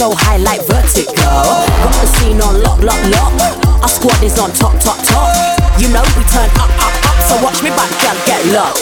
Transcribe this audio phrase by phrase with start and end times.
[0.00, 1.12] so high like vertigo.
[1.12, 3.82] Got the scene on lock, lock, lock.
[3.82, 5.28] Our squad is on top, top, top.
[5.78, 7.20] You know we turn up, up, up.
[7.28, 8.79] So watch me back, girl, get low.